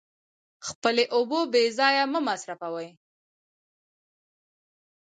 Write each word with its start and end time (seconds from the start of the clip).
خپلې 0.67 1.03
اوبه 1.15 1.39
بې 1.51 1.63
ځایه 1.77 2.03
مه 2.11 2.19
مصرفوئ. 2.27 2.89